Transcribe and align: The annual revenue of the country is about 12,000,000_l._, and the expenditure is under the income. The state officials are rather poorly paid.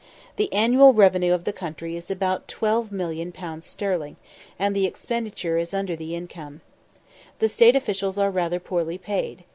The 0.37 0.51
annual 0.51 0.95
revenue 0.95 1.31
of 1.31 1.43
the 1.43 1.53
country 1.53 1.95
is 1.95 2.09
about 2.09 2.47
12,000,000_l._, 2.47 4.15
and 4.57 4.75
the 4.75 4.87
expenditure 4.87 5.59
is 5.59 5.75
under 5.75 5.95
the 5.95 6.15
income. 6.15 6.61
The 7.37 7.47
state 7.47 7.75
officials 7.75 8.17
are 8.17 8.31
rather 8.31 8.59
poorly 8.59 8.97
paid. 8.97 9.43